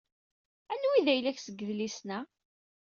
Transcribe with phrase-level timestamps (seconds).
[0.73, 2.19] Anwa i d ayla-k seg idlisen-a?